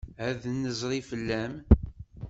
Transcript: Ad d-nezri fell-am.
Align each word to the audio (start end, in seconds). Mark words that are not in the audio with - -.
Ad 0.27 0.35
d-nezri 0.41 0.99
fell-am. 1.09 1.53